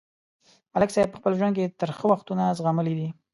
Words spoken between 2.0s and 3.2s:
وختونه زغملي دي.